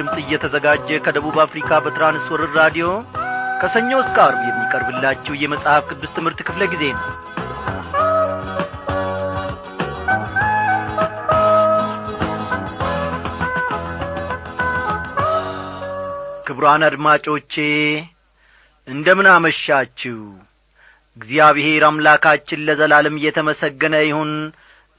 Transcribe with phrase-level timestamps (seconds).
[0.00, 2.86] ድምፅ እየተዘጋጀ ከደቡብ አፍሪካ በትራንስወርር ራዲዮ
[3.60, 7.08] ከሰኞ እስከ አርብ የሚቀርብላችሁ የመጽሐፍ ቅዱስ ትምህርት ክፍለ ጊዜ ነው።
[16.46, 17.54] ክቡራን አድማጮቼ
[18.88, 20.16] እንደምን አመሻችሁ?
[21.16, 24.32] እግዚአብሔር አምላካችን ለዘላለም እየተመሰገነ ይሁን።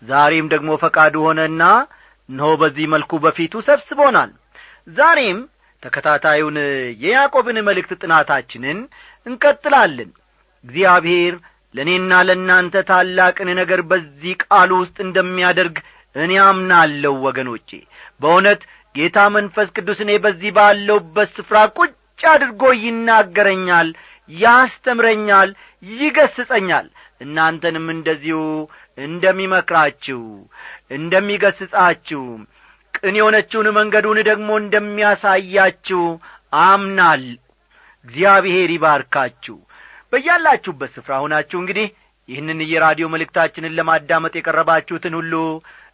[0.03, 1.63] ዛሬም ደግሞ ፈቃዱ ሆነና
[2.29, 4.31] እነሆ በዚህ መልኩ በፊቱ ሰብስቦናል
[4.97, 5.39] ዛሬም
[5.83, 6.57] ተከታታዩን
[7.03, 8.79] የያዕቆብን መልእክት ጥናታችንን
[9.25, 10.11] እንቀጥላለን።
[10.65, 11.33] እግዚአብሔር
[11.75, 15.77] ለእኔና ለእናንተ ታላቅን ነገር በዚህ ቃሉ ውስጥ እንደሚያደርግ
[16.15, 17.69] እኔ አምናለሁ ወገኖቼ።
[18.21, 18.61] በእውነት
[18.95, 21.93] ጌታ መንፈስ ቅዱስ እኔ በዚህ ባለውበት ስፍራ ቁጭ
[22.29, 23.89] አድርጎ ይናገረኛል
[24.29, 25.49] ያስተምረኛል
[25.83, 26.87] ይገስጸኛል
[27.21, 28.39] እናንተንም እንደዚሁ
[29.05, 30.21] እንደሚመክራችሁ
[30.98, 32.23] እንደሚገስጻችሁ
[32.97, 36.01] ቅን የሆነችውን መንገዱን ደግሞ እንደሚያሳያችሁ
[36.63, 37.23] አምናል።
[38.05, 39.57] እግዚአብሔር ይባርካችሁ።
[40.13, 41.87] በያላችሁበት ስፍራ ሆናችሁ እንግዲህ
[42.29, 45.33] ይህንን የራዲዮ መልእክታችንን ለማዳመጥ የቀረባችሁትን ሁሉ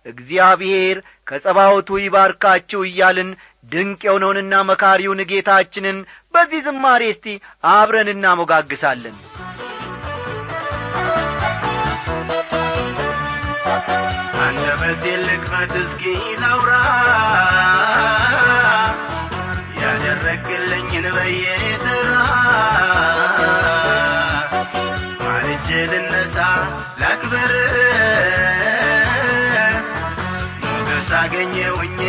[0.06, 3.30] እግዚአብሔር ከጸባወቱ ይባርካችሁ እያልን
[3.72, 5.98] ድንቅ የሆነውንና መካሪውን ጌታችንን
[6.34, 7.26] በዚህ ዝማሬ እስቲ
[7.72, 9.16] አብረን እናሞጋግሳለን
[14.90, 16.04] አንደበቴን ልክፈት እስኪ
[16.42, 16.74] ላውራ።
[19.82, 22.14] ያደረግልኝን በየተራ
[25.22, 26.38] ማልጄ ልነሳ
[27.02, 27.54] ላክብር።
[30.64, 32.00] ሞገስ አገኘውኝ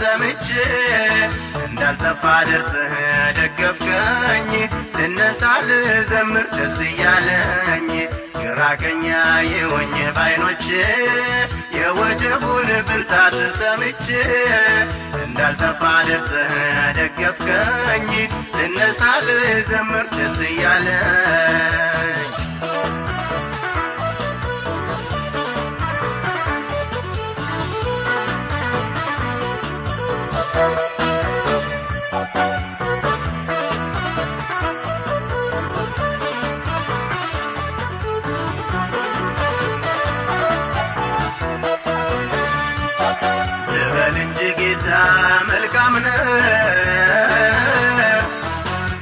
[0.00, 0.46] ሰምቼ
[1.62, 2.94] እንዳልጠፋ ደርስህ
[3.38, 4.50] ደገፍከኝ።
[4.98, 7.88] ልነሳ ልዘምር ደስ እያለኝ
[8.40, 9.06] ግራቀኛ
[9.52, 10.66] የሆኝ ባይኖቼ
[11.78, 14.06] የወጀቡን ብርታት ሰምቼ
[15.22, 16.52] እንዳልጠፋ ደርስህ
[16.98, 18.08] ደገፍከኝ።
[18.58, 21.45] ልነሳ ልዘምር ደስ እያለኝ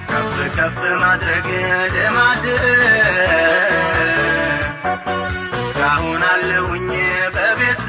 [0.08, 1.46] ከፍ ከፍ ማድረግ
[1.94, 2.44] ልማድ።
[5.58, 6.88] እስካሁን አለሁኝ
[7.36, 7.86] በቤት።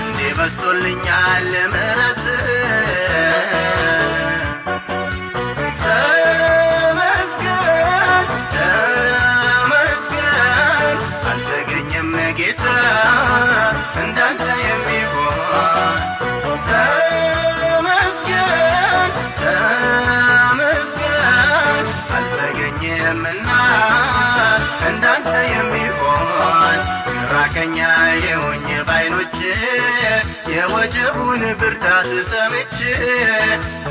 [0.00, 2.17] እንዴ በስቶልኛል ምሕረት
[31.90, 32.78] ብርታት ሰምቼ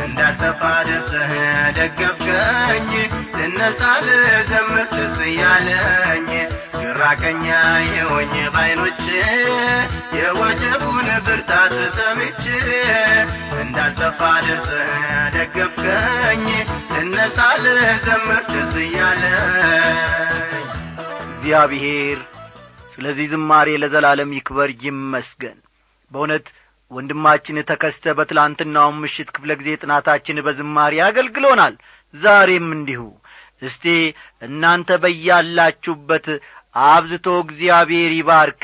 [0.01, 1.31] እንዳልጠፋ ደርሰህ
[1.77, 2.89] ደገፍከኝ
[3.37, 6.27] ልነሳ ልዘምር ደስ እያለኝ
[6.81, 7.47] ግራቀኛ
[7.89, 9.07] የሆኝ ባይኖቼ
[10.19, 12.43] የወጀቡን ብርታት ሰምቼ
[13.61, 14.91] እንዳልጠፋ ደርሰህ
[15.37, 16.45] ደገፍከኝ
[16.93, 19.97] ልነሳ ልዘምር ደስ እያለኝ።
[21.29, 22.21] እግዚአብሔር
[22.93, 25.57] ስለዚህ ዝማሬ ለዘላለም ይክበር ይመስገን።
[26.11, 26.45] በእውነት
[26.91, 31.73] ወንድማችን ተከስተ በትላንትናውም ምሽት ክፍለ ጊዜ ጥናታችን በዝማሬ አገልግሎናል።
[32.13, 33.01] ዛሬም እንዲሁ።
[33.61, 33.85] እስቲ
[34.41, 36.27] እናንተ በያላችሁበት
[36.87, 38.63] አብዝቶ እግዚአብሔር ይባርክ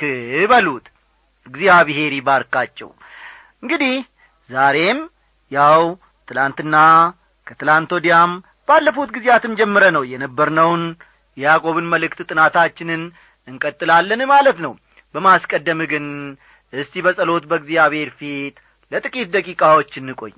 [0.52, 0.86] በሉት።
[1.48, 2.90] እግዚአብሔር ይባርካቸው።
[3.64, 3.96] እንግዲህ
[4.50, 5.00] ዛሬም
[5.52, 5.84] ያው
[6.28, 6.76] ትላንትና
[7.48, 8.32] ከትላንት ወዲያም
[8.68, 10.84] ባለፉት ጊዜያትም ጀምረ ነው የነበርነውን
[11.38, 13.02] የያዕቆብን መልእክት ጥናታችንን
[13.48, 14.74] እንቀጥላለን ማለት ነው።
[15.16, 16.06] በማስቀደም ግን
[16.74, 18.56] እስቲ በጸሎት በእግዚአብሔር ፊት
[18.92, 20.34] ለጥቂት ደቂቃዎች እንቆይ።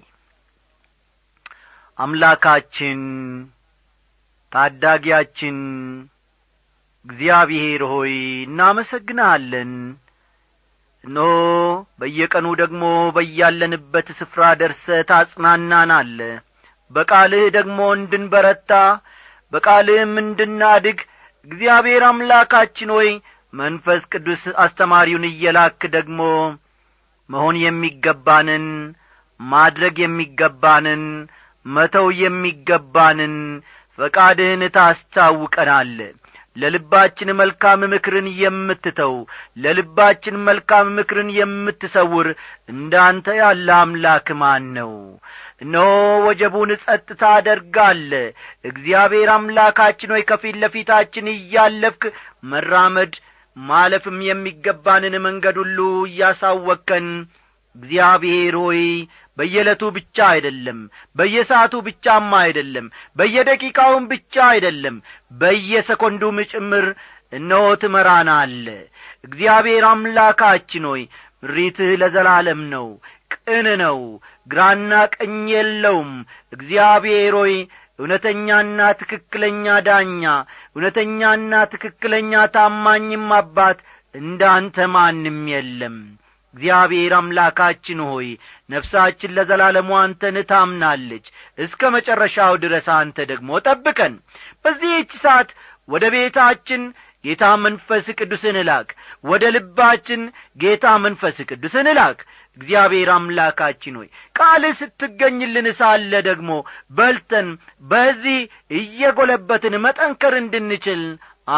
[1.99, 3.01] አምላካችን
[4.51, 5.57] ታዳጊያችን
[7.05, 8.13] እግዚአብሔር ሆይ
[8.45, 9.71] እናመሰግንሃለን
[11.03, 11.17] እኖ
[11.99, 12.83] በየቀኑ ደግሞ
[13.15, 16.19] በያለንበት ስፍራ ደርሰ ታጽናናናለ
[16.91, 18.71] በቃልህ ደግሞ እንድንበረታ
[19.53, 20.99] በቃልህም እንድናድግ
[21.47, 23.09] እግዚአብሔር አምላካችን ሆይ
[23.55, 26.21] መንፈስ ቅዱስ አስተማሪውን እየላክ ደግሞ
[27.29, 28.65] መሆን የሚገባንን
[29.39, 31.03] ማድረግ የሚገባንን
[31.65, 33.35] መተው የሚገባንን
[33.99, 35.97] ፈቃድህን ታስታውቀናል።
[36.55, 39.15] ለልባችን መልካም ምክርን የምትተው
[39.63, 42.27] ለልባችን መልካም ምክርን የምትሰውር
[42.69, 44.93] እንዳንተ ያለ አምላክ ማን ነው?
[45.61, 45.89] እነሆ
[46.27, 48.11] ወጀቡን ጸጥታ አደርጋለ።
[48.69, 52.03] እግዚአብሔር አምላካችን ሆይ ከፊት ለፊታችን እያለፍክ
[52.51, 53.13] መራመድ
[53.57, 55.77] ማለፍም የሚገባንን መንገድ ሁሉ
[56.09, 57.07] እያሳወከን
[57.75, 58.81] እግዚአብሔር ሆይ
[59.37, 60.77] በየዕለቱ ብቻ አይደለም
[61.15, 62.85] በየሰዓቱ ብቻም አይደለም
[63.17, 64.97] በየደቂቃውም ብቻ አይደለም
[65.41, 66.85] በየሰኮንዱም ጭምር
[67.33, 68.67] እነሆ ትመራናለ
[69.23, 71.03] እግዚአብሔር አምላካችን ሆይ
[71.43, 72.87] ምሪትህ ለዘላለም ነው
[73.33, 73.97] ቅን ነው
[74.47, 76.11] ግራና ቀኝ የለውም።
[76.53, 77.55] እግዚአብሔር ሆይ
[77.99, 80.23] እውነተኛና ትክክለኛ ዳኛ
[80.75, 83.79] እውነተኛና ትክክለኛ ታማኝም አባት
[84.15, 85.95] እንዳንተ ማንም የለም።
[86.55, 88.27] እግዚአብሔር አምላካችን ሆይ
[88.69, 91.25] ነፍሳችን ለዘላለሙ አንተን ታምናለች።
[91.57, 94.13] እስከ መጨረሻው ድረስ አንተ ደግሞ ጠብቀን።
[94.65, 95.49] በዚህች ሰዓት
[95.89, 96.83] ወደ ቤታችን
[97.25, 98.89] ጌታ መንፈስ ቅዱስን እላክ
[99.23, 100.21] ወደ ልባችን
[100.59, 102.19] ጌታ መንፈስ ቅዱስን እላክ
[102.57, 106.51] እግዚአብሔር አምላካችን ሆይ ቃል ስትገኝልን ሳለ ደግሞ
[106.97, 107.49] በልተን
[107.83, 108.39] በዚህ
[108.79, 111.03] እየጐለበትን መጠንከር እንድንችል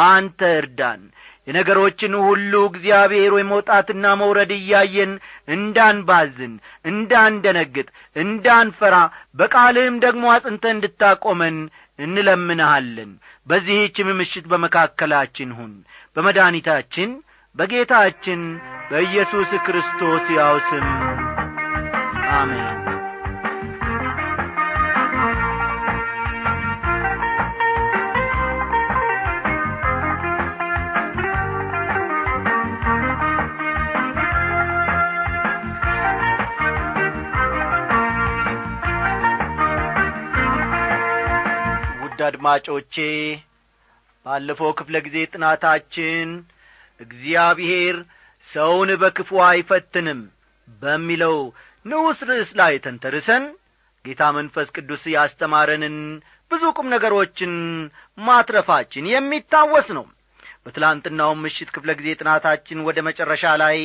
[0.05, 1.01] አንተ እርዳን።
[1.47, 5.11] የነገሮችን ሁሉ እግዚአብሔር ወይ መውጣትና መውረድ እያየን
[5.55, 6.53] እንዳንባዝን
[6.91, 8.95] እንዳንደነግጥ እንዳንፈራ
[9.39, 11.57] በቃልህም ደግሞ አጽንተ እንድታቆመን
[11.99, 13.11] እንለምንሃለን።
[13.47, 15.71] በዚህችም ምሽት በመካከላችን ሁን።
[16.15, 17.09] በመድኒታችን
[17.57, 18.41] በጌታችን
[18.89, 20.85] በኢየሱስ ክርስቶስ ያው ስም
[22.33, 22.75] አሜን።
[42.01, 42.95] ውድ አድማጮቼ
[44.25, 46.29] ባለፈው ክፍለ ጊዜ ጥናታችን
[46.99, 47.95] እግዚአብሔር
[48.49, 50.19] ሰውን በክፉ አይፈትንም
[50.81, 51.37] በሚለው
[51.85, 53.43] ንዑስ ርዕስ ላይ ተንተርሰን
[54.05, 55.95] ጌታ መንፈስ ቅዱስ ያስተማረንን
[56.51, 57.53] ብዙ ቁም ነገሮችን
[58.17, 60.05] ማትረፋችን የሚታወስ ነው።
[60.65, 63.77] በትላንትናው ምሽት ክፍለ ጊዜ ጥናታችን ወደ መጨረሻ ላይ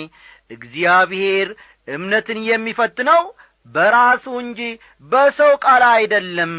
[0.50, 1.48] እግዚአብሔር
[1.88, 3.22] እምነትን የሚፈትነው
[3.68, 4.60] በራሱ እንጂ
[5.12, 6.52] በሰው ቃል አይደለም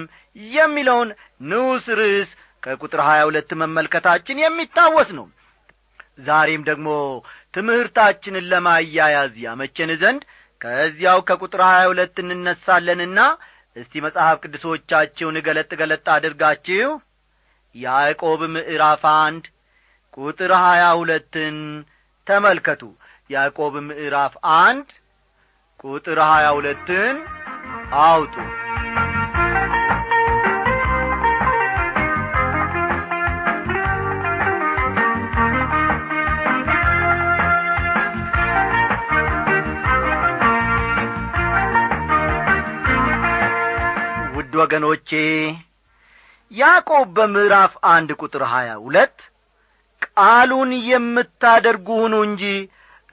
[0.53, 1.09] የሚለውን
[1.49, 2.29] ንዑስ ርዕስ
[2.63, 5.25] ከቁጥር ሀያ ሁለት መመልከታችን የሚታወስ ነው
[6.17, 6.89] ዛሬም ደግሞ
[7.53, 10.21] ትምህርታችንን ለማያያዝ ያመቸን ዘንድ
[10.61, 13.19] ከዚያው ከቁጥር ሀያ ሁለት እንነሳለንና
[13.75, 16.89] እስቲ መጽሐፍ ቅዱሶቻችሁን ገለጥ ገለጥ አድርጋችሁ
[17.75, 19.45] ያዕቆብ ምዕራፍ አንድ
[20.17, 21.55] ቁጥር ሀያ ሁለትን
[22.27, 22.81] ተመልከቱ።
[23.29, 24.87] ያዕቆብ ምዕራፍ አንድ
[25.83, 27.15] ቁጥር ሀያ ሁለትን
[28.03, 28.35] አውጡ
[44.53, 45.09] ውድ ወገኖቼ
[46.51, 49.15] ያዕቆብ በምዕራፍ አንድ ቁጥር ሀያ ሁለት
[50.07, 52.43] ቃሉን የምታደርጉ ሁኑ እንጂ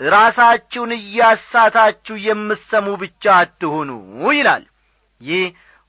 [0.00, 3.90] ራሳችሁን እያሳታችሁ የምትሰሙ ብቻ አትሁኑ
[4.30, 4.64] ይላል።
[5.20, 5.46] ይህ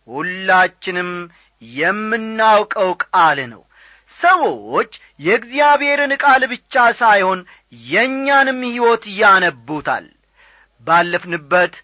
[0.07, 1.09] ሁላችንም
[1.61, 3.61] የምናውቀው ቃል ነው።
[4.19, 4.93] ሰዎች
[5.25, 7.41] የእግዚአብሔርን ቃል ብቻ ሳይሆን
[7.87, 10.07] የእኛንም ሕይወት ያነቡታል።
[10.87, 11.75] ባለፍንበት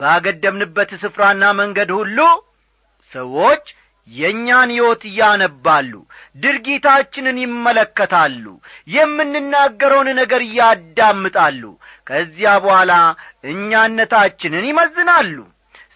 [0.00, 2.18] ባገደምንበት ስፍራና መንገድ ሁሉ
[3.14, 3.64] ሰዎች
[4.08, 5.92] የእኛን ሕይወት ያነባሉ
[6.36, 8.44] ድርጊታችንን ይመለከታሉ
[8.96, 11.62] የምንናገረውን ነገር ያዳምጣሉ።
[12.06, 12.92] ከዚያ በኋላ
[13.52, 15.36] እኛነታችንን ይመዝናሉ።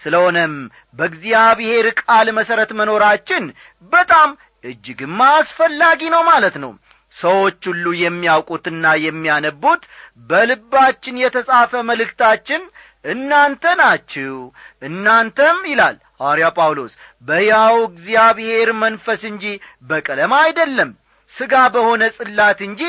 [0.03, 0.55] ስለሆነም
[0.99, 3.45] በእግዚአብሔር ቃል መሠረት መኖራችን
[3.93, 4.31] በጣም
[4.65, 6.73] እጅግም አስፈላጊ ነው ማለት ነው።
[7.17, 9.83] ሰዎች ሁሉ የሚያውቁትና የሚያነቡት
[10.31, 12.63] በልባችን የተጻፈ መልእክታችን
[13.05, 14.37] እናንተ ናችሁ
[14.83, 16.95] እናንተም ይላል ሐዋርያ ጳውሎስ
[17.29, 19.45] በያው እግዚአብሔር መንፈስ እንጂ
[19.91, 20.91] በቀለም አይደለም
[21.35, 22.83] ሥጋ በሆነ ጽላት እንጂ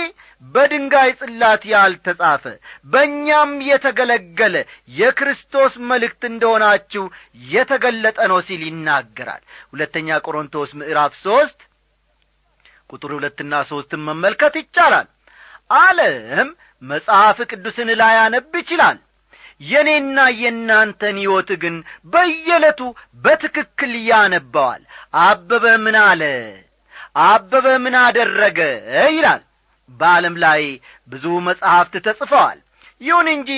[0.43, 2.43] በድንጋይ ጽላት ያልተጻፈ
[2.91, 4.55] በእኛም የተገለገለ
[4.93, 7.03] የክርስቶስ መልእክት እንደሆናችሁ
[7.49, 11.59] የተገለጠ ነው ሲል ይናገራል። ሁለተኛ ቆሮንቶስ ምዕራፍ ሦስት
[12.89, 15.07] ቁጥር ሁለትና ሦስትን መመልከት ይቻላል።
[15.79, 16.49] ዓለም
[16.83, 18.97] መጽሐፍ ቅዱስን ላያነብ ይችላል
[19.61, 21.75] የኔና የእናንተን ሕይወት ግን
[22.13, 22.81] በየዕለቱ
[23.23, 24.81] በትክክል ያነባዋል።
[25.21, 26.21] አበበ ምን አለ?
[27.25, 28.59] አበበ ምን አደረገ?
[29.11, 29.41] ይላል።
[29.89, 30.61] በዓለም ላይ
[31.09, 32.59] ብዙ መጻሕፍት ተጽፈዋል።
[33.01, 33.49] ይሁን እንጂ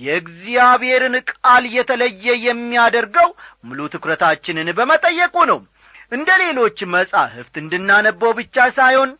[0.00, 3.28] የእግዚአብሔርን ቃል የተለየ የሚያደርገው
[3.64, 5.58] ሙሉ ትኩረታችንን በመጠየቁ ነው።
[6.12, 9.10] እንደ ሌሎች መጻሕፍት እንድናነበው ብቻ ሳይሆን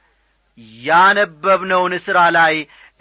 [0.83, 2.55] ያነበብነውን ሥራ ላይ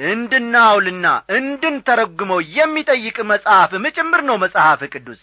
[0.09, 5.21] እንድናውልና እንድንተረጉመው የሚጠይቅ መጽሐፍም ጭምር ነው መጽሐፍ ቅዱስ።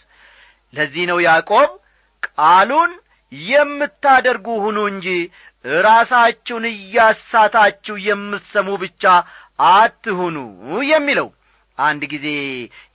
[0.73, 1.69] ለዚህ ነው ያዕቆብ
[2.29, 2.91] ቃሉን
[3.31, 5.07] የምታደርጉ ሁኑ እንጂ
[5.85, 9.03] ራሳችሁን እያሳታችሁ የምትሰሙ ብቻ
[9.71, 10.37] አትሁኑ
[10.89, 11.27] የሚለው።
[11.77, 12.27] አንድ ጊዜ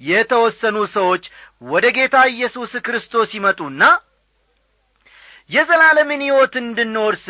[0.09, 1.25] የተወሰኑ ሰዎች
[1.65, 3.83] ወደ ጌታ ኢየሱስ ክርስቶስ ይመጡና
[5.51, 7.25] የዘላለምን ሕይወት እንድንወርስ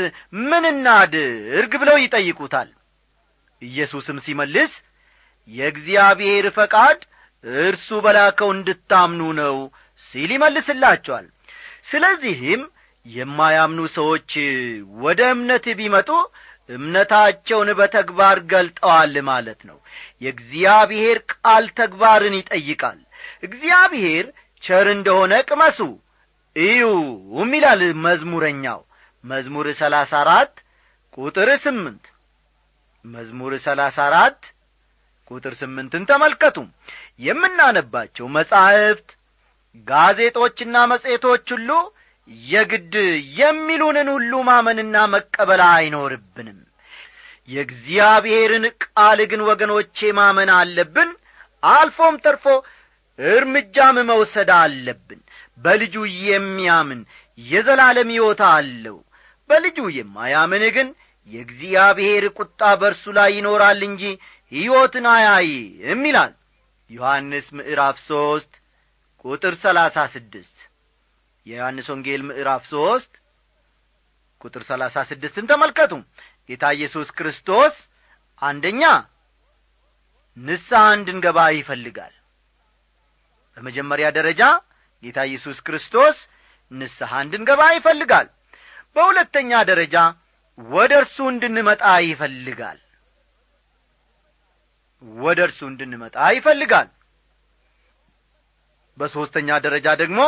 [0.44, 2.68] ምን እናድርግ ብለው ይጠይቁታል
[3.64, 4.72] ኢየሱስም ሲመልስ
[5.48, 7.00] የእግዚአብሔር ፈቃድ
[7.64, 9.56] እርሱ በላከው እንድታምኑ ነው
[10.14, 11.26] ሲል ይመልስላቸዋል።
[11.90, 12.62] ስለዚህም
[13.06, 14.30] የማያምኑ ሰዎች
[15.02, 16.10] ወደ እምነት ቢመጡ
[16.68, 19.78] እምነታቸውን በተግባር ገልጠዋል ማለት ነው።
[20.24, 23.00] የእግዚአብሔር ቃል ተግባርን ይጠይቃል።
[23.46, 24.24] እግዚአብሔር
[24.62, 25.78] ቸር እንደሆነ ቅመሱ
[26.56, 28.80] እዩም ይላል መዝሙረኛው
[29.24, 30.54] መዝሙር ሰላሳ አራት
[31.18, 32.04] ቁጥር ስምንት
[33.04, 34.40] መዝሙር ሰላሳ አራት
[35.30, 36.56] ቁጥር ስምንትን ተመልከቱ።
[37.20, 39.08] የምናነባቸው መጻሕፍት
[39.86, 41.70] ጋዜጦችና መጽሔቶች ሁሉ
[42.48, 42.94] የግድ
[43.38, 46.60] የሚሉንን ሁሉ ማመንና መቀበል አይኖርብንም።
[47.48, 51.10] የእግዚአብሔርን ቃል ግን ወገኖቼ ማመን አለብን።
[51.62, 52.44] አልፎም ተርፎ
[53.18, 55.20] እርምጃም መውሰድ አለብን።
[55.60, 55.94] በልጁ
[56.24, 57.00] የሚያምን
[57.38, 58.96] የዘላለም ሕይወት አለው።
[59.50, 60.88] በልጁ የማያምን ግን
[61.28, 64.02] የእግዚአብሔር ቁጣ በእርሱ ላይ ይኖራል እንጂ
[64.52, 66.32] ሕይወትን አያይም ይላል
[66.90, 68.52] ዮሐንስ ምዕራፍ ሦስት
[69.24, 70.56] ቁጥር ሰላሳ ስድስት።
[71.46, 73.12] የዮሐንስ ወንጌል ምዕራፍ ሦስት
[74.40, 75.92] ቁጥር ሰላሳ ስድስትን ተመልከቱ።
[76.48, 77.74] ጌታ ኢየሱስ ክርስቶስ
[78.42, 78.82] አንደኛ
[80.36, 82.14] ንስሐ እንድንገባ ይፈልጋል።
[83.56, 84.42] በመጀመሪያ ደረጃ
[85.02, 86.16] ጌታ ኢየሱስ ክርስቶስ
[86.72, 88.28] ንስሐ እንድንገባ ይፈልጋል።
[88.96, 89.96] በሁለተኛ ደረጃ
[90.58, 92.78] ወደ እርሱ እንድንመጣ ይፈልጋል።
[95.20, 96.88] ወደ እርሱ እንድንመጣ ይፈልጋል።
[98.98, 100.20] በሦስተኛ ደረጃ ደግሞ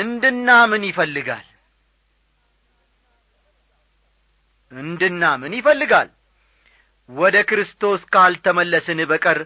[0.00, 1.46] እንድናምን ይፈልጋል።
[4.72, 6.08] እንድናምን ይፈልጋል።
[7.08, 9.38] ወደ ክርስቶስ ካልተመለስን በቀር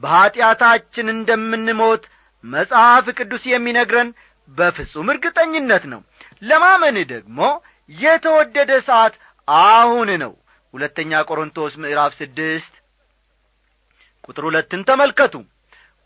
[0.00, 2.04] በኀጢአታችን እንደምንሞት
[2.44, 4.10] መጽሐፍ ቅዱስ የሚነግረን
[4.48, 6.00] በፍጹም እርግጠኝነት ነው።
[6.42, 7.40] ለማመን ደግሞ
[7.90, 9.14] የተወደደ ሰዓት
[9.60, 10.32] አሁን ነው።
[10.74, 12.72] ሁለተኛ ቆሮንቶስ ምዕራፍ ስድስት
[14.24, 15.34] ቁጥር ሁለትን ተመልከቱ።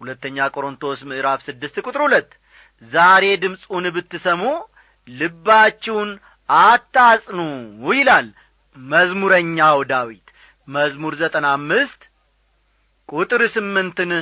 [0.00, 2.30] ሁለተኛ ቆሮንቶስ ምዕራፍ ስድስት ቁጥር ሁለት
[2.92, 4.42] ዛሬ ድምፁን ብትሰሙ
[5.08, 6.10] ልባችሁን
[6.48, 7.38] አታጽኑ
[7.92, 8.26] ይላል
[8.76, 10.26] መዝሙረኛው ዳዊት።
[10.68, 12.00] መዝሙር ዘጠና አምስት
[13.08, 14.12] ቁጥር ስምንትን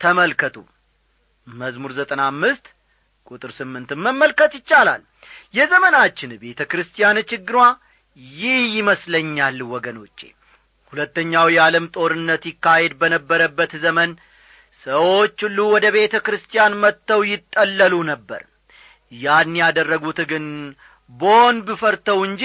[0.00, 0.56] ተመልከቱ።
[1.46, 2.64] መዝሙር ዘጠና አምስት
[3.26, 5.02] ቁጥር ስምንትን መመልከት ይቻላል።
[5.54, 7.58] የዘመናችን ቤተ ክርስቲያን ችግሯ
[8.18, 10.18] ይህ ይመስለኛል ወገኖቼ።
[10.92, 14.10] ሁለተኛው የዓለም ጦርነት ይካሄድ በነበረበት ዘመን
[14.86, 18.42] ሰዎች ሁሉ ወደ ቤተ ክርስቲያን መጥተው ይጠለሉ ነበር።
[19.12, 20.46] ያን ያደረጉት ግን
[21.10, 22.42] ቦንብ ፈርተው እንጂ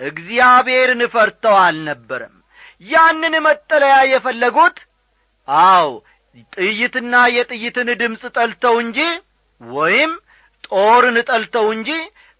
[0.00, 2.34] እግዚአብሔርን ፈርተው አልነበረም።
[2.86, 4.78] ያንን መጠለያ የፈለጉት
[5.68, 5.88] አው
[6.56, 8.98] ጥይትና የጥይትን ድምፅ ጠልተው እንጂ
[9.60, 10.12] ወይም
[10.64, 11.90] ጦርን ጠልተው እንጂ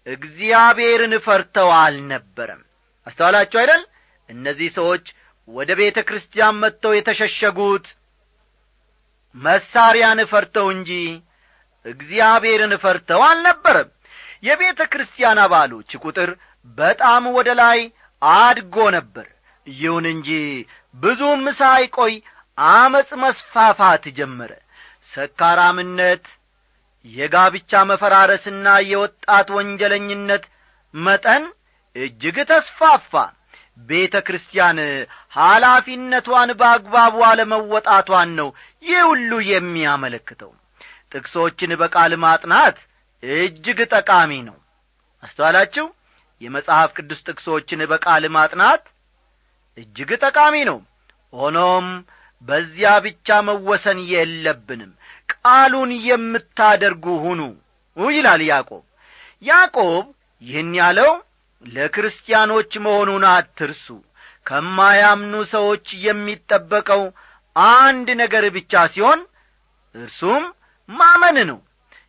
[0.07, 2.61] እግዚአብሔርን ፈርተው አልነበረም
[3.07, 3.83] አስተዋላችሁ አይደል?
[4.29, 5.05] እነዚህ ሰዎች
[5.47, 7.85] ወደ ቤተ ክርስቲያን መጥተው የተሸሸጉት
[9.35, 10.91] መሳሪያን ፈርተው እንጂ
[11.85, 13.89] እግዚአብሔርን ፈርተው አልነበረም።
[14.43, 16.29] የቤተ ክርስቲያን አባሎች ቁጥር
[16.77, 17.79] በጣም ወደ ላይ
[18.21, 19.27] አድጎ ነበር።
[19.67, 20.29] ይሁን እንጂ
[20.95, 22.13] ብዙም ሳይቆይ
[22.57, 24.51] አመፅ መስፋፋት ጀመረ።
[25.13, 26.25] ሰካራምነት
[27.05, 30.43] የጋብቻ መፈራረስና የወጣት ወንጀለኝነት
[30.93, 31.43] መጠን
[31.97, 33.13] እጅግ ተስፋፋ።
[33.89, 34.77] ቤተ ክርስቲያን
[35.37, 38.49] ኃላፊነቷን በአግባቡ አለመወጣቷን ነው
[38.83, 40.51] ይህ ሁሉ የሚያመለክተው።
[41.11, 42.77] ጥቅሶችን በቃል ማጥናት
[43.23, 44.57] እጅግ ጠቃሚ ነው።
[45.23, 45.85] አስተዋላችሁ?
[46.41, 48.83] የመጽሐፍ ቅዱስ ጥቅሶችን በቃል ማጥናት
[49.77, 50.79] እጅግ ጠቃሚ ነው።
[51.33, 51.87] ሆኖም
[52.43, 54.91] በዚያ ብቻ መወሰን የለብንም።
[55.33, 57.41] ቃሉን የምታደርጉ ሁኑ
[57.97, 58.83] ይላል ያዕቆብ።
[59.43, 60.05] ያዕቆብ
[60.43, 61.11] ይህን ያለው
[61.65, 63.85] ለክርስቲያኖች መሆኑን አትርሱ።
[64.45, 67.03] ከማያምኑ ሰዎች የሚጠበቀው
[67.55, 69.21] አንድ ነገር ብቻ ሲሆን
[69.95, 70.43] እርሱም
[70.89, 71.59] ማመን ነው።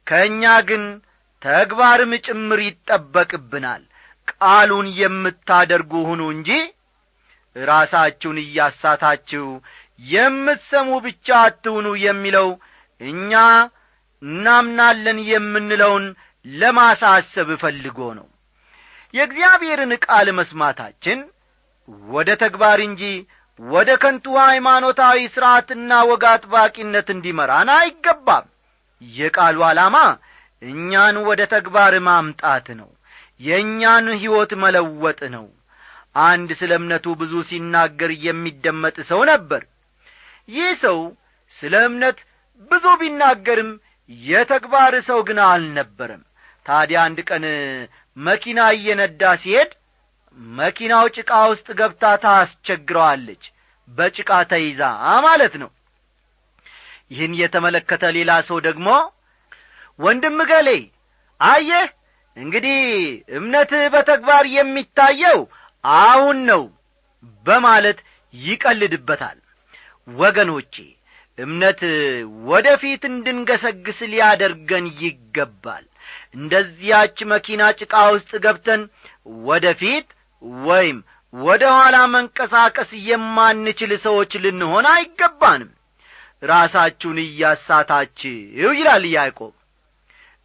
[0.07, 0.85] ከእኛ ግን
[1.43, 3.83] ተግባርም ጭምር ይጠበቅብናል።
[4.33, 6.50] ቃሉን የምታደርጉ ሁኑ እንጂ
[7.57, 9.47] ራሳችሁን እያሳታችሁ
[10.09, 12.49] የምትሰሙ ብቻ አትሁኑ የሚለው
[13.00, 13.33] እኛ
[14.23, 16.05] እናምናለን የምንለውን
[16.45, 18.26] ለማሳሰብ ፈልጎ ነው
[19.15, 21.19] የእግዚአብሔርን ቃል መስማታችን
[22.09, 23.03] ወደ ተግባር እንጂ
[23.61, 28.47] ወደ ከንቱ ሃይማኖታዊ ሥርዓትና ወግ አጥባቂነት እንዲመራን አይገባም።
[29.03, 29.97] የቃሉ ዓላማ
[30.62, 32.91] እኛን ወደ ተግባር ማምጣት ነው።
[33.41, 35.47] የእኛን ሕይወት መለወጥ ነው።
[36.25, 39.62] አንድ ስለ እምነቱ ብዙ ሲናገር የሚደመጥ ሰው ነበር።
[40.49, 40.99] ይህ ሰው
[41.57, 42.19] ስለ እምነት
[42.71, 43.71] ብዙ ቢናገርም
[44.27, 46.23] የተግባር ሰው ግን አልነበረም።
[46.67, 47.45] ታዲያ አንድ ቀን
[48.17, 49.71] መኪና እየነዳ ሲሄድ
[50.59, 53.43] መኪናው ጭቃ ውስጥ ገብታ ታስቸግረዋለች።
[53.88, 54.81] በጭቃ ተይዛ
[55.27, 55.71] ማለት ነው።
[57.11, 58.88] ይህን የተመለከተ ሌላ ሰው ደግሞ
[59.99, 60.69] ወንድም ገሌ
[61.41, 61.87] አየህ
[62.37, 62.81] እንግዲህ
[63.38, 65.41] እምነትህ በተግባር የሚታየው
[65.85, 66.62] አሁን ነው
[67.47, 67.99] በማለት
[68.35, 69.38] ይቀልድበታል።
[70.09, 70.75] ወገኖቼ
[71.38, 71.81] እምነት
[72.49, 75.85] ወደ ፊት እንድንገሰግስ ሊያደርገን ይገባል
[76.35, 78.82] እንደዚያች መኪና ጭቃ ውስጥ ገብተን
[79.47, 80.08] ወደ ፊት
[80.62, 80.99] ወይም
[81.35, 85.70] ወደ ኋላ መንቀሳቀስ የማንችል ሰዎች ልንሆን አይገባንም።
[86.42, 88.35] ራሳችሁን እያሳታችሁ
[88.78, 89.54] ይላል ያዕቆብ።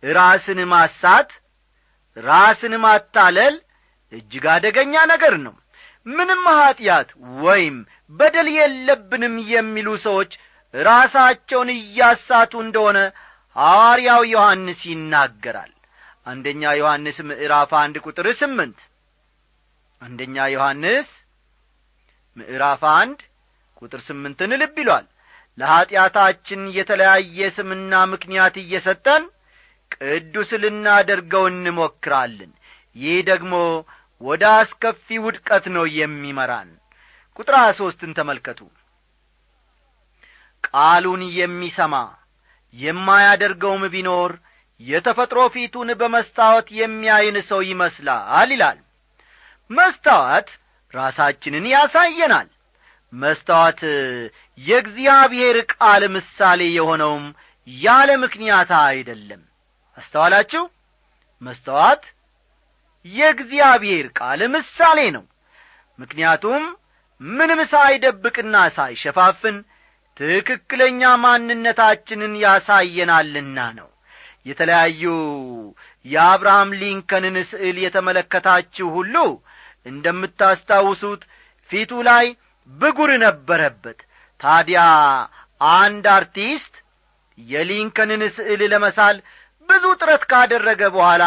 [0.03, 1.29] ራስን ማሳት
[2.17, 3.55] ራስን ማታለል
[4.13, 5.53] እጅግ አደገኛ ነገር ነው።
[6.07, 7.09] ምንም ኀጢአት
[7.43, 7.75] ወይም
[8.13, 10.31] በደል የለብንም የሚሉ ሰዎች
[10.73, 12.99] ራሳቸውን እያሳቱ እንደሆነ
[13.55, 15.71] ሐዋርያው ዮሐንስ ይናገራል።
[16.27, 18.79] አንደኛ ዮሐንስ ምዕራፍ አንድ ቁጥር ስምንት።
[20.01, 21.09] አንደኛ ዮሐንስ
[22.37, 23.19] ምዕራፍ አንድ
[23.81, 25.05] ቁጥር ስምንትን ልብ ይሏል።
[25.57, 29.23] ለኀጢአታችን የተለያየ ስምና ምክንያት እየሰጠን
[29.95, 32.51] ቅዱስ ልናደርገው እንሞክራለን።
[32.95, 33.53] ይህ ደግሞ
[34.21, 36.69] ወደ አስከፊ ውድቀት ነው የሚመራን።
[37.39, 38.59] ቁጥር ሀያ ሦስትን ተመልከቱ።
[40.63, 41.95] ቃሉን የሚሰማ
[42.73, 44.31] የማያደርገውም ቢኖር
[44.81, 48.79] የተፈጥሮ ፊቱን በመስታወት የሚያይን ሰው ይመስላል ይላል።
[49.69, 50.47] መስታወት
[50.93, 52.47] ራሳችንን ያሳየናል።
[53.13, 53.81] መስታወት
[54.59, 57.25] የእግዚአብሔር ቃል ምሳሌ የሆነውም
[57.67, 59.41] ያለ ምክንያት አይደለም።
[59.97, 60.63] አስተዋላችሁ?
[61.41, 62.03] መስተዋት
[63.05, 65.23] የእግዚአብሔር ቃል ምሳሌ ነው።
[65.99, 66.63] ምክንያቱም
[67.21, 69.57] ምንም ሳይደብቅና ሳይሸፋፍን
[70.19, 73.89] ትክክለኛ ማንነታችንን ያሳየናልና ነው።
[74.45, 75.03] የተለያዩ
[76.05, 79.15] የአብርሃም ሊንከንን ስዕል የተመለከታችሁ ሁሉ
[79.85, 81.21] እንደምታስታውሱት
[81.69, 82.25] ፊቱ ላይ
[82.69, 83.99] ብጉር ነበረበት።
[84.41, 84.81] ታዲያ
[85.75, 86.73] አንድ አርቲስት
[87.37, 89.17] የሊንከንን ስዕል ለመሳል
[89.69, 91.23] ብዙ ጥረት ካደረገ በኋላ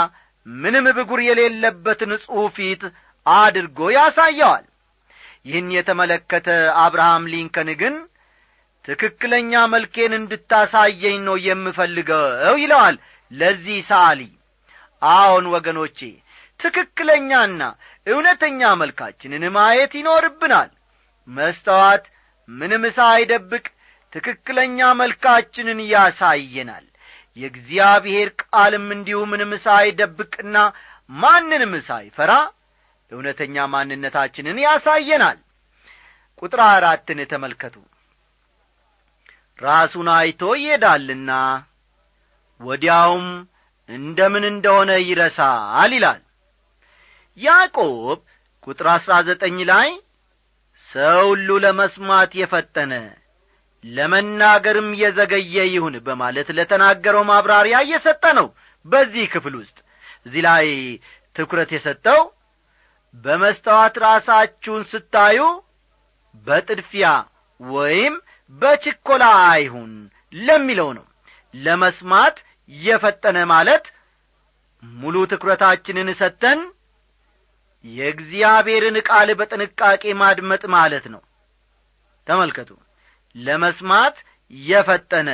[0.46, 2.56] ምንም ብጉር የሌለበት ንጹሕ
[3.26, 4.64] አድርጎ ያሳየዋል።
[5.46, 6.48] ይህን የተመለከተ
[6.84, 7.94] አብርሃም ሊንከን ግን
[8.88, 12.24] ትክክለኛ መልኬን እንድታሳየኝ ነው የምፈልገው
[12.62, 12.96] ይለዋል።
[13.30, 14.20] ለዚህ ሰዓሊ
[15.02, 15.98] አዎን ወገኖቼ
[16.60, 17.62] ትክክለኛና
[18.06, 20.70] እውነተኛ መልካችንን ማየት ይኖርብናል።
[21.28, 22.04] መስተዋት
[22.48, 23.64] ምንም ሳይደብቅ
[24.12, 26.84] ትክክለኛ መልካችንን ያሳየናል።
[27.36, 30.56] የእግዚአብሔር ቃልም እንዲሁ ምንም ሳይደብቅና
[31.16, 32.32] ማንንም ሳይፈራ
[33.10, 35.38] እውነተኛ ማንነታችንን ያሳየናል።
[36.42, 37.74] ቁጥር አራትን ተመልከቱ
[39.58, 41.30] ራሱን አይቶ ይሄዳልና
[42.60, 43.26] ወዲያውም
[43.88, 46.20] እንደምን እንደሆነ ይረሳል ይላል።
[47.38, 48.18] ያዕቆብ
[48.66, 49.88] ቁጥር አሥራ ዘጠኝ ላይ
[50.90, 52.92] ሰው ሁሉ ለመስማት የፈጠነ
[53.84, 58.48] ለመናገርም የዘገየ ይሁን በማለት ለተናገረው ማብራሪያ እየሰጠ ነው።
[58.86, 59.76] በዚህ ክፍል ውስጥ
[60.26, 60.66] እዚህ ላይ
[61.36, 62.20] ትኩረት የሰጠው
[63.14, 65.40] በመስተዋት ራሳችሁን ስታዩ
[66.46, 67.06] በጥድፊያ
[67.60, 68.14] ወይም
[68.52, 69.92] በችኰላ አይሁን
[70.32, 71.04] ለሚለው ነው።
[71.54, 72.36] ለመስማት
[72.72, 73.84] የፈጠነ ማለት
[74.82, 76.60] ሙሉ ትኩረታችንን ሰጥተን
[77.84, 81.22] የእግዚአብሔርን ቃል በጥንቃቄ ማድመጥ ማለት ነው።
[82.26, 82.70] ተመልከቱ።
[83.36, 84.16] ለመስማት
[84.50, 85.28] የፈጠነ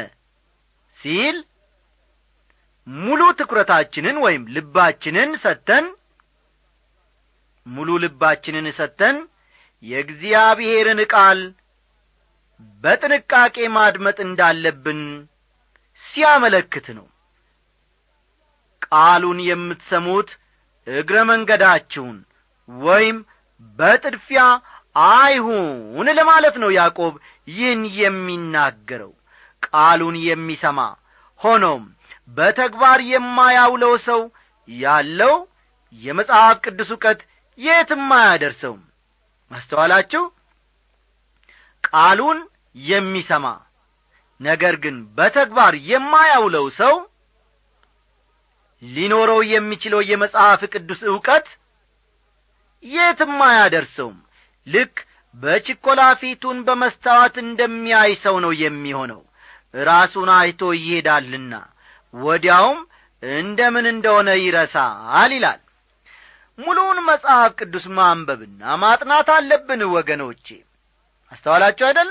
[0.98, 1.36] ሲል
[2.86, 5.84] ሙሉ ትኩረታችንን ወይም ልባችንን ሰጥተን
[7.66, 9.16] ሙሉ ልባችንን ሰጥተን
[9.84, 11.40] የእግዚአብሔርን ቃል
[12.84, 15.00] በጥንቃቄ ማድመጥ እንዳለብን
[16.04, 17.06] ሲያመለክት ነው።
[18.86, 20.30] ቃሉን የምትሰሙት
[20.86, 22.16] እግረ መንገዳችሁን
[22.68, 23.18] ወይም
[23.78, 24.42] በጥድፊያ
[25.12, 27.14] አይሁን ለማለት ነው ያዕቆብ
[27.48, 29.12] ይህን የሚናገረው።
[29.66, 30.80] ቃሉን የሚሰማ
[31.40, 31.82] ሆኖም
[32.36, 34.20] በተግባር የማያውለው ሰው
[34.68, 35.34] ያለው
[35.94, 37.20] የመጽሐፍ ቅዱስ እውቀት
[37.58, 38.82] የትም አያደርሰውም።
[39.50, 40.22] ማስተዋላችሁ
[41.92, 42.38] ቃሉን
[42.76, 43.46] የሚሰማ።
[44.40, 46.94] ነገር ግን በተግባር የማያውለው ሰው
[48.82, 51.48] ሊኖረው የሚችለው የመጽሐፍ ቅዱስ ዕውቀት
[52.84, 54.16] የትም አያደርሰውም።
[54.66, 54.94] ልክ
[55.34, 59.20] በችኰላ ፊቱን በመስታወት እንደሚያይ ሰው ነው የሚሆነው።
[59.84, 61.54] ራሱን አይቶ ይሄዳልና
[62.14, 62.80] ወዲያውም
[63.22, 65.60] እንደምን እንደሆነ ይረሳል ይላል።
[66.58, 70.46] ሙሉውን መጽሐፍ ቅዱስ ማንበብና ማጥናት አለብን ወገኖቼ
[71.32, 72.10] አስተዋላችሁ አይደል?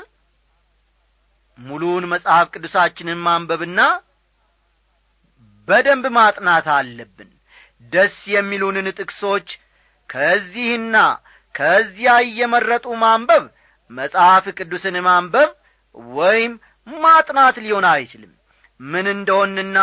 [1.59, 3.79] ሙሉውን መጽሐፍ ቅዱሳችንን ማንበብና
[5.67, 7.29] በደንብ ማጥናት አለብን።
[7.93, 9.47] ደስ የሚሉንን ጥቅሶች
[10.09, 10.95] ከዚህና
[11.55, 13.43] ከዚያ እየመረጡ ማንበብ
[13.91, 15.49] መጽሐፍ ቅዱስን ማንበብ
[16.15, 16.53] ወይም
[16.87, 18.31] ማጥናት ሊሆን አይችልም።
[18.79, 19.77] ምን እንደሆንና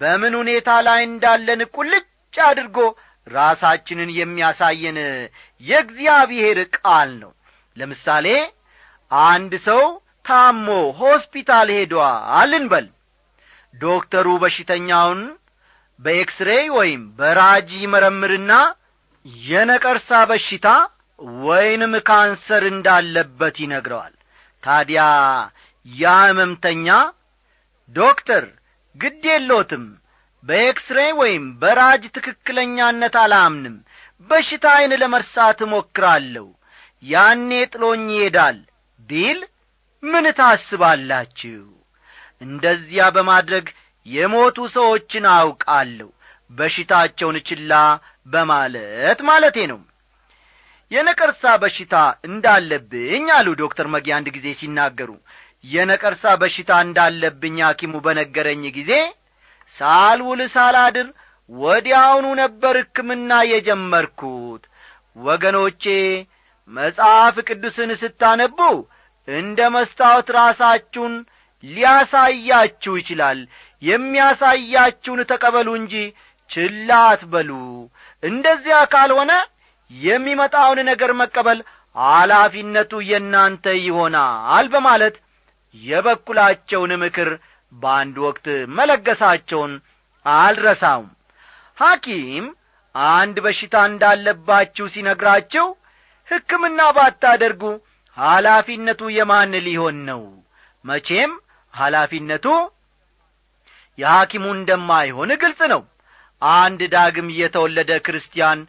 [0.00, 2.78] በምን ሁኔታ ላይ እንዳለን ቁልጭ አድርጎ
[3.26, 4.98] ራሳችንን የሚያሳየን
[5.62, 7.30] የእግዚአብሔር ቃል ነው
[7.76, 8.26] ለምሳሌ
[9.10, 9.82] አንድ ሰው
[10.24, 10.66] ታሞ
[11.00, 12.86] ሆስፒታል ሄዷል እንበል።
[13.74, 15.20] ዶክተሩ በሽተኛውን
[16.00, 18.52] በኤክስሬይ ወይም በራጂ መረምርና
[19.44, 20.68] የነቀርሳ በሽታ
[21.44, 24.14] ወይንም ካንሰር እንዳለበት ይነግረዋል።
[24.62, 25.02] ታዲያ
[25.86, 26.88] ያ ሕመምተኛ
[27.90, 28.44] ዶክተር
[28.96, 29.84] ግድ የሎትም
[30.44, 33.76] በኤክስሬይ ወይም በራጅ ትክክለኛነት አላምንም
[34.30, 36.46] በሽታዬን ለመርሳት እሞክራለሁ
[37.04, 38.58] ያኔ ጥሎኝ ይሄዳል
[39.00, 39.40] ቢል
[40.02, 41.62] ምን ታስባላችሁ?
[42.42, 43.66] እንደዚያ በማድረግ
[44.06, 46.08] የሞቱ ሰዎችን አውቃለሁ
[46.50, 47.72] በሽታቸውን ችላ
[48.26, 49.80] በማለት ማለቴ ነው።
[50.90, 51.94] የነቀርሳ በሽታ
[52.28, 55.10] እንዳለብኝ አሉ ዶክተር መጊ አንድ ጊዜ ሲናገሩ።
[55.64, 58.92] የነቀርሳ በሽታ እንዳለብኝ ሐኪሙ በነገረኝ ጊዜ
[59.78, 61.08] ሳልውል ሳላድር
[61.50, 64.62] ወዲያውኑ ነበር ሕክምና የጀመርኩት።
[65.20, 65.84] ወገኖቼ
[66.70, 68.58] መጽሐፍ ቅዱስን ስታነቡ
[69.28, 71.14] እንደ መስታወት ራሳችሁን
[71.64, 73.38] ሊያሳያችሁ ይችላል።
[73.82, 75.94] የሚያሳያችሁን ተቀበሉ እንጂ
[76.50, 77.50] ችላ አትበሉ።
[78.22, 79.32] እንደዚያ ካልሆነ
[79.90, 81.58] የሚመጣውን ነገር መቀበል
[81.96, 85.16] ኃላፊነቱ የእናንተ ይሆናል በማለት
[85.74, 87.30] የበኩላቸውን ምክር
[87.72, 88.46] በአንድ ወቅት
[88.76, 89.72] መለገሳቸውን
[90.26, 91.08] አልረሳውም።
[91.78, 92.44] ሐኪም
[92.94, 95.66] አንድ በሽታ እንዳለባችሁ ሲነግራችሁ
[96.30, 97.62] ሕክምና ባታደርጉ
[98.16, 100.22] ኃላፊነቱ የማን ሊሆን ነው?
[100.84, 101.32] መቼም
[101.74, 102.46] ኃላፊነቱ
[103.98, 105.82] የሐኪሙ እንደማይሆን ግልጽ ነው።
[106.42, 108.60] አንድ ዳግም የተወለደ ክርስቲያን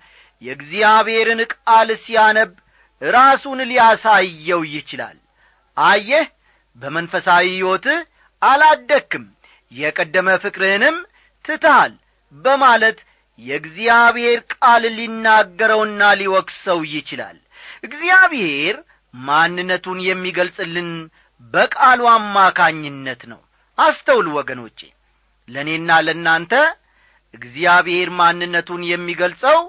[0.41, 2.51] የእግዚአብሔርን ቃል ሲያነብ
[3.01, 5.17] ራሱን ሊያሳየው ይችላል።
[5.77, 6.27] አየህ
[6.81, 7.99] በመንፈሳዊ ሕይወትህ
[8.41, 9.25] አላደክም
[9.71, 10.97] የቀደመ ፍቅርህንም
[11.45, 11.93] ትተሃል
[12.35, 12.97] በማለት
[13.39, 17.37] የእግዚአብሔር ቃል ሊናገረውና ሊወቅሰው ይችላል
[17.85, 18.75] እግዚአብሔር
[19.13, 20.89] ማንነቱን የሚገልጽልን
[21.53, 23.41] በቃሉ አማካኝነት ነው።
[23.77, 24.79] አስተውሉ ወገኖቼ
[25.49, 26.53] ለእኔና ለእናንተ
[27.33, 29.59] እግዚአብሔር ማንነቱን የሚገልጸው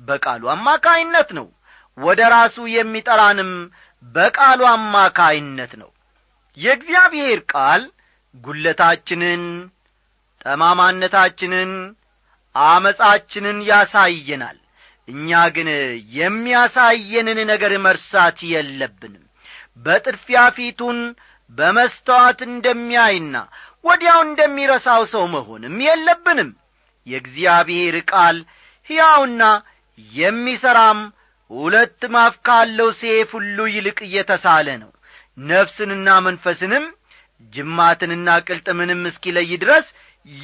[0.00, 1.46] በቃሉ አማካይነት ነው።
[1.98, 3.52] ወደ ራሱ የሚጠራንም
[4.04, 5.90] በቃሉ አማካይነት ነው።
[6.58, 7.82] የእግዚአብሔር ቃል
[8.34, 9.42] ጒለታችንን
[10.42, 11.70] ጠማማነታችንን
[12.54, 14.58] አመፃችንን ያሳየናል
[15.08, 15.68] እኛ ግን
[16.18, 19.24] የሚያሳየንን ነገር መርሳት የለብንም።
[19.86, 20.98] በጥድፊያ ፊቱን
[21.50, 23.36] በመስተዋት እንደሚያይና
[23.84, 26.50] ወዲያው እንደሚረሳው ሰው መሆንም የለብንም።
[27.06, 28.38] የእግዚአብሔር ቃል
[28.90, 29.42] ሕያውና
[30.12, 31.00] የሚሠራም
[31.50, 34.90] ሁለት ማፍ ካለው ሴፍ ሁሉ ይልቅ እየተሳለ ነው።
[35.48, 36.84] ነፍስንና መንፈስንም
[37.52, 39.86] ጅማትንና ቅልጥምንም እስኪለይ ድረስ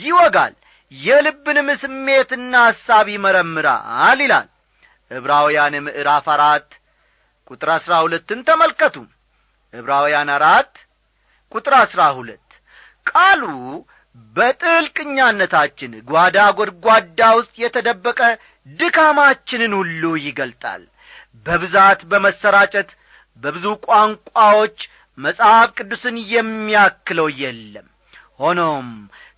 [0.03, 0.55] ይወጋል።
[0.93, 4.49] የልብንም ስሜትና ሐሳብ ይመረምራል ይላል
[5.11, 6.69] ዕብራውያን ምዕራፍ አራት
[7.51, 8.97] ቁጥር አሥራ ሁለትን ተመልከቱ።
[9.75, 10.73] ዕብራውያን አራት
[11.53, 12.41] ቁጥር አሥራ ሁለት
[13.07, 13.43] ቃሉ
[14.37, 18.21] በጥልቅኛነታችን ጓዳ ጐድጓዳ ውስጥ የተደበቀ
[18.67, 20.83] ድካማችንን ሁሉ ይገልጣል።
[21.47, 22.91] በብዛት በመሰራጨት
[23.43, 24.79] በብዙ ቋንቋዎች
[25.19, 27.89] መጽሐፍ ቅዱስን የሚያክለው የለም።
[28.41, 28.87] ሆኖም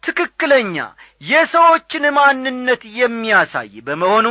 [0.02, 0.76] ትክክለኛ
[1.30, 4.26] የሰዎችን ማንነት የሚያሳይ በመሆኑ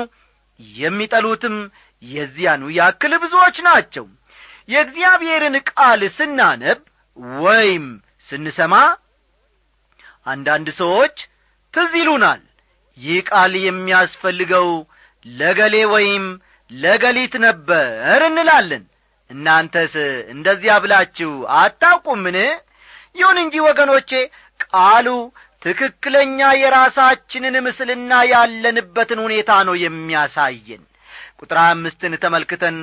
[0.59, 1.55] የሚጠሉትም
[2.03, 4.05] የዚያኑ ያክል ብዙዎች ናቸው።
[4.69, 6.79] የእግዚአብሔርን ቃል ስናነብ
[7.39, 7.85] ወይም
[8.29, 8.75] ስንሰማ
[10.25, 11.15] አንዳንድ ሰዎች
[11.73, 12.41] ትዝ ይሉናል።
[12.97, 14.67] ይህ ቃል የሚያስፈልገው
[15.25, 16.25] ለገሌ ወይም
[16.71, 18.83] ለገሊት ነበር እንላለን።
[19.29, 19.93] እናንተስ
[20.33, 22.37] እንደዚያ ብላችሁ አታውቁምን?
[23.15, 24.11] ይሁን እንጂ ወገኖቼ
[24.65, 25.07] ቃሉ
[25.65, 30.83] ትክክለኛ የራሳችንን ምስልና ያለንበትን ሁኔታ ነው የሚያሳየን።
[31.39, 32.75] ቁጥር አምስትን ተመልክተን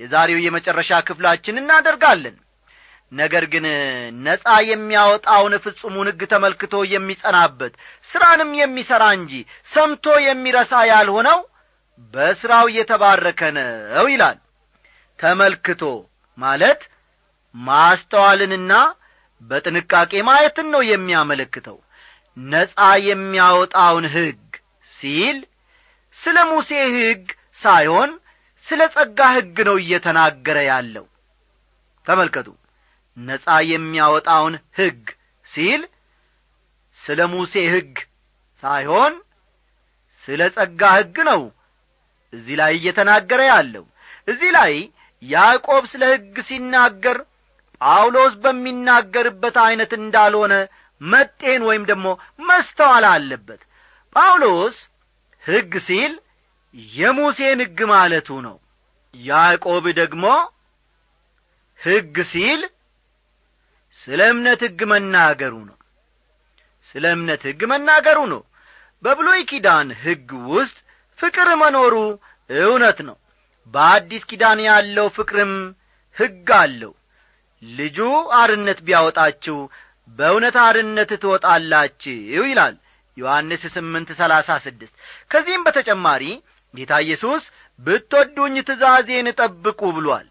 [0.00, 2.36] የዛሬው የመጨረሻ ክፍላችን እናደርጋለን።
[3.12, 3.66] ነገር ግን
[4.24, 7.74] ነጻ የሚያወጣውን ፍጹሙን ሕግ ተመልክቶ የሚጸናበት
[8.10, 9.32] ሥራንም የሚሠራ እንጂ
[9.72, 11.38] ሰምቶ የሚረሳ ያልሆነው
[12.14, 14.38] በሥራው እየተባረከ ነው ይላል።
[15.18, 15.82] ተመልክቶ
[16.38, 16.80] ማለት
[17.54, 18.72] ማስተዋልንና
[19.50, 21.78] በጥንቃቄ ማየትን ነው የሚያመለክተው
[22.36, 24.40] ነጻ የሚያወጣውን ሕግ
[24.92, 25.38] ሲል
[26.18, 27.24] ስለ ሙሴ ሕግ
[27.62, 28.10] ሳይሆን
[28.66, 31.06] ስለ ጸጋ ሕግ ነው እየተናገረ ያለው።
[32.06, 32.48] ተመልከቱ።
[33.16, 35.02] ነጻ የሚያወጣውን ሕግ
[35.48, 35.82] ሲል
[36.98, 37.94] ስለ ሙሴ ሕግ
[38.62, 39.14] ሳይሆን
[40.24, 41.42] ስለ ጸጋ ሕግ ነው
[42.32, 43.84] እዚህ ላይ እየተናገረ ያለው።
[44.28, 44.72] እዚህ ላይ
[45.22, 47.18] ያዕቆብ ስለ ሕግ ሲናገር
[47.80, 50.54] ጳውሎስ በሚናገርበት ዐይነት እንዳልሆነ
[51.00, 52.06] መጤን ወይም ደግሞ
[52.48, 53.60] መስተዋል አለበት።
[54.16, 54.76] ጳውሎስ
[55.42, 56.12] ሕግ ሲል
[56.94, 58.56] የሙሴን ሕግ ማለቱ ነው።
[59.14, 60.24] ያዕቆብ ደግሞ
[61.80, 62.60] ሕግ ሲል
[64.02, 65.76] ስለ እምነት ሕግ መናገሩ ነው።
[66.90, 68.42] ስለ እምነት ሕግ መናገሩ ነው።
[69.02, 70.76] በብሎይ ኪዳን ሕግ ውስጥ
[71.18, 71.94] ፍቅር መኖሩ
[72.50, 73.16] እውነት ነው።
[73.74, 75.52] በአዲስ ኪዳን ያለው ፍቅርም
[76.16, 76.92] ሕግ አለው።
[77.62, 77.98] ልጁ
[78.38, 79.56] አርነት ቢያወጣችሁ
[80.08, 82.74] በእውነት አርነት ትወጣላችሁ ይላል
[83.16, 84.94] ዮሐንስ ስምንት ሰላሳ ስድስት።
[85.30, 86.22] ከዚህም በተጨማሪ
[86.74, 87.42] ጌታ ኢየሱስ
[87.80, 90.26] ብትወዱኝ ትእዛዜን ጠብቁ ብሏል።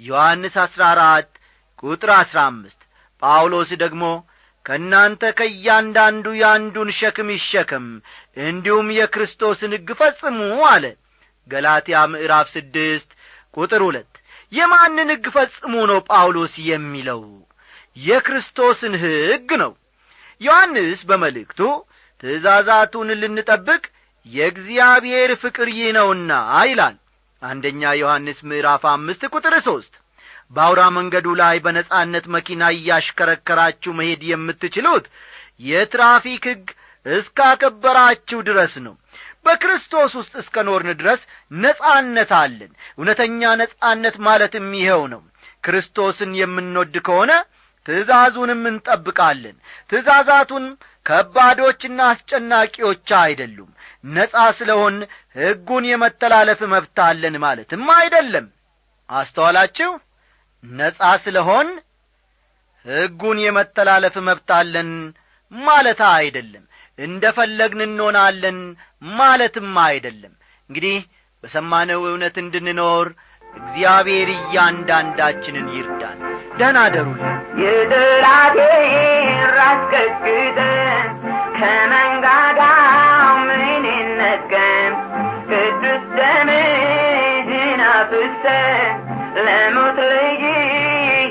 [0.00, 1.30] ዮሐንስ አሥራ አራት
[1.82, 2.80] ቁጥር አሥራ አምስት።
[3.22, 4.04] ጳውሎስ ደግሞ
[4.64, 7.86] ከእናንተ ከእያንዳንዱ የአንዱን ሸክም ይሸከም
[8.42, 10.38] እንዲሁም የክርስቶስን ሕግ ፈጽሙ
[10.70, 10.84] አለ።
[11.48, 13.08] ገላትያ ምዕራፍ ስድስት
[13.56, 14.12] ቁጥር ሁለት።
[14.52, 17.22] የማንን ሕግ ፈጽሙ ነው ጳውሎስ የሚለው
[17.96, 19.72] የክርስቶስን ሕግ ነው።
[20.40, 21.60] ዮሐንስ በመልእክቱ
[22.22, 23.82] ትእዛዛቱን ልንጠብቅ
[24.26, 26.32] የእግዚአብሔር ፍቅር ይህ ነውና
[26.64, 26.96] ይላል።
[27.42, 29.94] አንደኛ ዮሐንስ ምዕራፍ አምስት ቁጥር ሦስት
[30.52, 35.04] በአውራ መንገዱ ላይ በነጻነት መኪና እያሽከረከራችሁ መሄድ የምትችሉት
[35.66, 36.66] የትራፊክ ሕግ
[37.06, 38.94] እስካከበራችሁ ድረስ ነው።
[39.46, 41.20] በክርስቶስ ውስጥ እስከ ኖርን ድረስ
[41.58, 45.22] ነጻነት አለን። እውነተኛ ነጻነት ማለትም ይኸው ነው።
[45.64, 47.32] ክርስቶስን የምንወድ ከሆነ
[47.86, 49.56] ትእዛዙንም እንጠብቃለን።
[49.90, 50.66] ትእዛዛቱን
[51.06, 53.70] ከባዶችና አስጨናቂዎች አይደሉም።
[54.08, 54.94] ነጻ ስለሆን
[55.36, 58.46] ሕጉን የመተላለፍ መብት አለን ማለትም አይደለም።
[59.08, 59.90] አስተዋላችሁ?
[60.64, 61.68] ነጻ ስለሆን
[62.86, 64.90] ሕጉን የመተላለፍ መብት አለን
[65.52, 66.64] ማለት አይደለም።
[66.98, 68.58] እንደ ፈለግን እንሆናለን
[69.12, 70.32] ማለትም አይደለም።
[70.70, 70.96] እንግዲህ
[71.44, 73.06] በሰማነው እውነት እንድንኖር
[73.44, 76.20] እግዚአብሔር እያንዳንዳችንን ይርዳል
[76.58, 76.78] ደህና
[77.56, 81.08] የጠላቴን ራስ ቀጥቅጠን
[81.56, 83.84] ከመንጋጋው ምን
[84.20, 84.92] ነጥቀን
[85.50, 88.94] ቅዱስ ደምህን አፍሰን
[89.38, 90.42] ለሞት ልጅ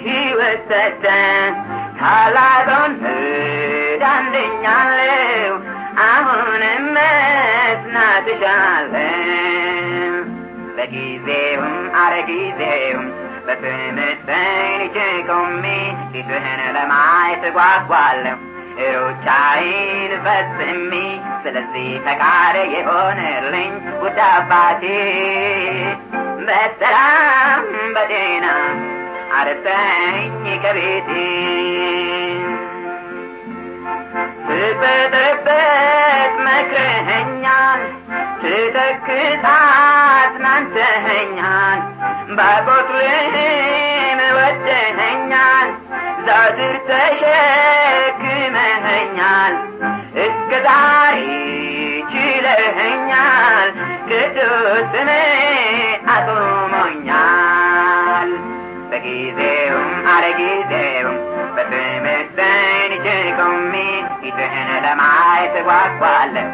[0.05, 1.51] ሕይወት ሰጠን
[1.99, 5.53] ታላቁን ፍርድ አንደኛለው
[6.07, 10.15] አሁንም መስናት እሻለን
[10.77, 12.13] በጊዜውም አረ
[13.41, 14.95] ጊዜውም በትምህርት ሰንቼ
[15.29, 15.63] ቆሜ
[16.11, 18.37] ፊትህን ለማየት ጓጓለሁ
[18.97, 20.91] ሩጫዬን ፈጽሜ
[21.43, 23.71] ስለዚህ ፈቃድ የሆነልኝ
[24.03, 24.83] ውድ አባቴ
[26.47, 28.45] በሰላም በጤና
[29.39, 30.31] አርሰኝ
[30.63, 31.09] ከቤቴ
[34.93, 37.81] ስበጠበት መክረኸኛል
[38.41, 39.45] ስተክት
[40.53, 41.79] አጽናንተኸኛል
[42.37, 43.39] ባቆስልህም
[44.37, 45.67] ወደኸኛል
[46.27, 46.75] ዛድር
[48.13, 49.53] ተሸክመኸኛል
[50.25, 51.17] እስከ ዛሬ
[52.13, 53.69] ችለኸኛል
[54.09, 55.09] ቅዱስን
[56.15, 58.29] አቁሞኛል።
[58.91, 61.17] በጊዜውም አለ ጊዜውም
[61.55, 63.73] በትምህርትን ችቆሜ
[64.19, 66.49] ፊትህን ለማየት ጓጓለሁ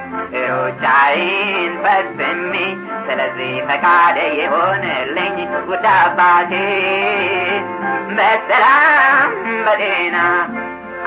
[0.52, 2.54] ሩጫዬን ፈጽሜ
[3.08, 5.36] ስለዚህ ፈቃደ የሆነልኝ
[5.69, 6.52] ውድ አባቴ
[8.17, 9.32] በሰላም
[9.65, 10.17] በጤና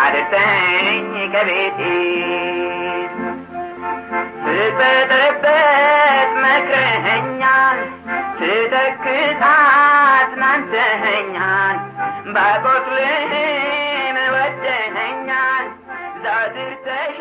[0.05, 1.81] አድርሰኝ ከቤቴ።
[4.45, 5.51] ስበጠበት
[6.45, 7.79] መክረኸኛል
[8.39, 9.07] ስተክት
[10.13, 11.77] አጽናንተኸኛል
[12.35, 15.67] ባቆስልህም ወደኸኛል።
[16.25, 17.19] ዛድር ተሸ